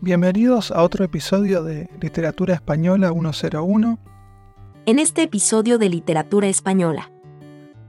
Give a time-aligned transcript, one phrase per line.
[0.00, 3.98] Bienvenidos a otro episodio de Literatura Española 101.
[4.86, 7.10] En este episodio de Literatura Española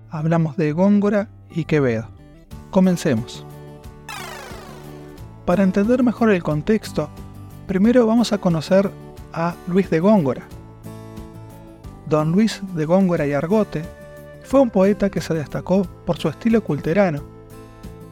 [0.09, 2.09] hablamos de Góngora y Quevedo.
[2.71, 3.45] Comencemos.
[5.45, 7.11] Para entender mejor el contexto,
[7.67, 8.89] primero vamos a conocer
[9.31, 10.47] a Luis de Góngora.
[12.07, 13.83] Don Luis de Góngora y Argote
[14.41, 17.21] fue un poeta que se destacó por su estilo culterano,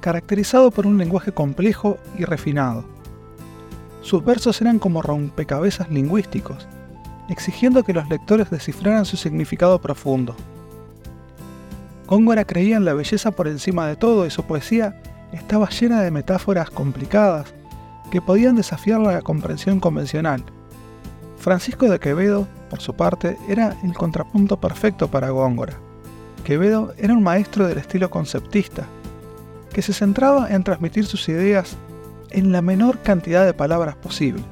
[0.02, 2.97] caracterizado por un lenguaje complejo y refinado
[4.08, 6.66] sus versos eran como rompecabezas lingüísticos,
[7.28, 10.34] exigiendo que los lectores descifraran su significado profundo.
[12.08, 15.02] Góngora creía en la belleza por encima de todo y su poesía
[15.34, 17.54] estaba llena de metáforas complicadas
[18.10, 20.42] que podían desafiar la comprensión convencional.
[21.38, 25.74] Francisco de Quevedo, por su parte, era el contrapunto perfecto para Góngora.
[26.46, 28.86] Quevedo era un maestro del estilo conceptista,
[29.74, 31.76] que se centraba en transmitir sus ideas
[32.32, 34.44] en la menor cantidad de palabras posibles.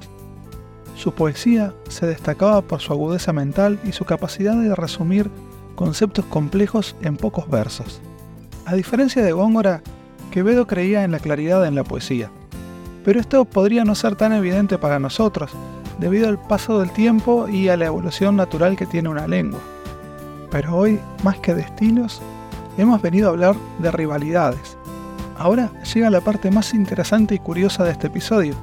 [0.96, 5.30] Su poesía se destacaba por su agudeza mental y su capacidad de resumir
[5.76, 8.02] conceptos complejos en pocos versos.
[8.66, 9.82] A diferencia de Góngora,
[10.32, 12.32] Quevedo creía en la claridad en la poesía,
[13.04, 15.52] pero esto podría no ser tan evidente para nosotros,
[16.00, 19.60] debido al paso del tiempo y a la evolución natural que tiene una lengua.
[20.50, 22.22] Pero hoy, más que de estilos,
[22.78, 24.78] hemos venido a hablar de rivalidades,
[25.38, 28.56] Ahora llega la parte más interesante y curiosa de este episodio.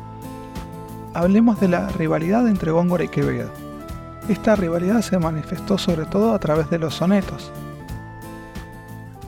[1.13, 3.51] Hablemos de la rivalidad entre Góngora y Quevedo.
[4.29, 7.53] Esta rivalidad se manifestó sobre todo a través de los sonetos,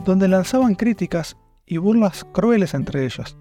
[0.03, 1.37] donde lanzaban críticas
[1.67, 3.37] y burlas crueles entre ellos.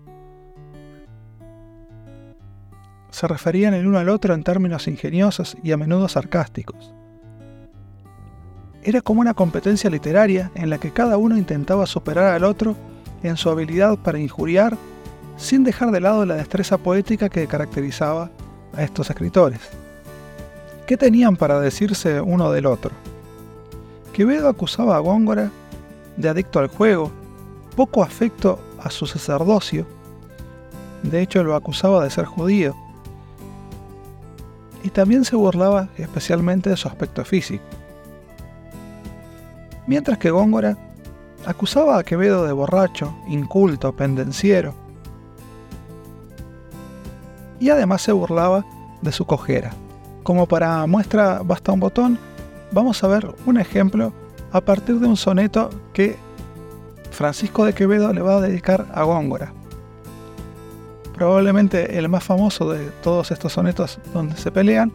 [3.11, 6.93] Se referían el uno al otro en términos ingeniosos y a menudo sarcásticos.
[8.83, 12.77] Era como una competencia literaria en la que cada uno intentaba superar al otro
[13.25, 14.77] en su habilidad para injuriar
[15.37, 18.31] sin dejar de lado la destreza poética que caracterizaba
[18.77, 19.61] a estos escritores.
[20.87, 22.93] ¿Qué tenían para decirse uno del otro?
[24.13, 25.51] Quevedo acusaba a Góngora
[26.17, 27.11] de adicto al juego,
[27.75, 29.87] poco afecto a su sacerdocio,
[31.03, 32.77] de hecho lo acusaba de ser judío,
[34.83, 37.65] y también se burlaba especialmente de su aspecto físico.
[39.87, 40.77] Mientras que Góngora
[41.47, 44.75] acusaba a Quevedo de borracho, inculto, pendenciero.
[47.61, 48.65] Y además se burlaba
[49.03, 49.73] de su cojera.
[50.23, 52.19] Como para muestra basta un botón,
[52.73, 54.13] vamos a ver un ejemplo
[54.53, 56.17] a partir de un soneto que
[57.11, 59.53] Francisco de Quevedo le va a dedicar a Góngora.
[61.15, 64.91] Probablemente el más famoso de todos estos sonetos donde se pelean,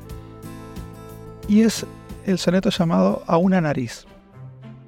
[1.47, 1.85] y es
[2.25, 4.05] el soneto llamado A una nariz.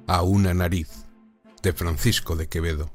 [0.06, 1.02] A una nariz
[1.62, 2.90] de Francisco de Quevedo.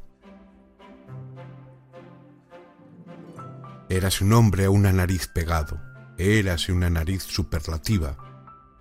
[3.90, 5.82] Érase un hombre a una nariz pegado,
[6.18, 8.18] érase una nariz superlativa,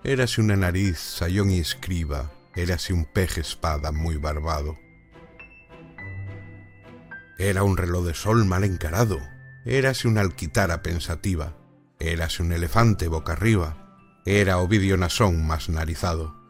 [0.03, 4.77] érase una nariz sayón y escriba, érase un peje espada muy barbado.
[7.39, 9.21] Era un reloj de sol mal encarado,
[9.65, 11.57] érase una alquitara pensativa,
[12.01, 16.46] érase un elefante boca arriba, era Ovidio Nasón más narizado.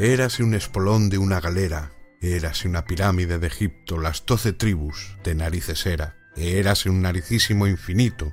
[0.00, 5.34] Érase un espolón de una galera, érase una pirámide de Egipto, las doce tribus de
[5.34, 8.32] narices era, érase un naricísimo infinito.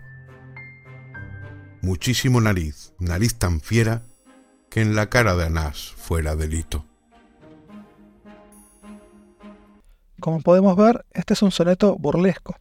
[1.81, 4.03] Muchísimo nariz, nariz tan fiera,
[4.69, 6.85] que en la cara de Anás fuera delito.
[10.19, 12.57] Como podemos ver, este es un soneto burlesco.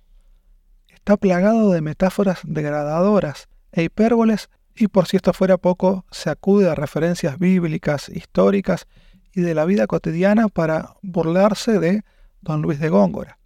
[0.88, 6.69] Está plagado de metáforas degradadoras e hipérboles y por si esto fuera poco, se acude
[6.69, 8.87] a referencias bíblicas, históricas
[9.33, 12.03] y de la vida cotidiana para burlarse de
[12.41, 13.39] don Luis de Góngora.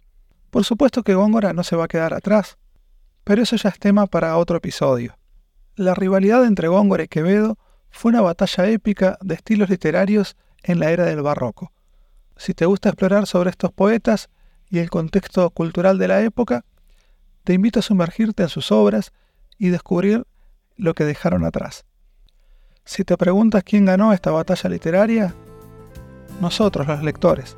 [0.49, 2.57] Por supuesto que Góngora no se va a quedar atrás,
[3.23, 5.17] pero eso ya es tema para otro episodio.
[5.75, 7.57] La rivalidad entre Góngora y Quevedo
[7.91, 11.71] fue una batalla épica de estilos literarios en la era del barroco.
[12.37, 14.29] Si te gusta explorar sobre estos poetas
[14.69, 16.65] y el contexto cultural de la época,
[17.43, 19.11] te invito a sumergirte en sus obras
[19.57, 20.25] y descubrir
[20.79, 21.85] lo que dejaron atrás.
[22.85, 25.35] Si te preguntas quién ganó esta batalla literaria,
[26.41, 27.55] nosotros los lectores,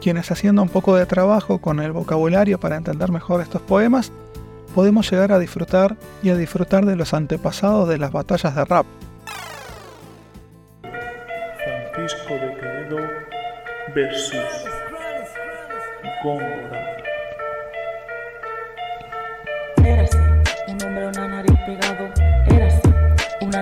[0.00, 4.12] quienes haciendo un poco de trabajo con el vocabulario para entender mejor estos poemas,
[4.74, 8.86] podemos llegar a disfrutar y a disfrutar de los antepasados de las batallas de rap.
[11.94, 12.98] Francisco de Quevedo
[13.94, 14.38] versus
[16.22, 16.92] Góngora.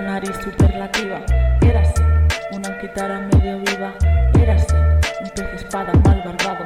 [0.01, 1.21] una nariz superlativa.
[1.61, 2.03] Érase
[2.51, 3.93] una guitarra medio viva.
[4.39, 4.75] Érase
[5.21, 6.65] un pez espada mal barbado.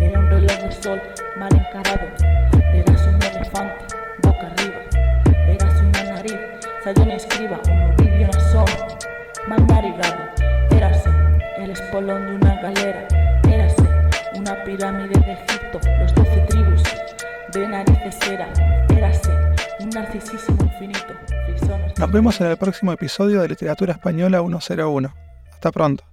[0.00, 1.00] Era un reloj de sol
[1.38, 2.06] mal encarado.
[2.74, 3.84] Eras un elefante
[4.22, 4.80] boca arriba.
[5.46, 6.38] Eras una nariz,
[6.82, 8.98] sayón escriba, un ovillo, una sombra
[9.46, 10.22] mal navegado.
[10.70, 11.10] Érase
[11.58, 13.06] el espolón de una galera.
[13.48, 13.82] Érase
[14.34, 16.82] una pirámide de Egipto, los doce tribus
[17.52, 18.48] de narices era.
[18.88, 19.30] Érase
[19.78, 21.14] un narcisísimo infinito.
[22.04, 25.14] Nos vemos en el próximo episodio de Literatura Española 101.
[25.54, 26.04] Hasta pronto.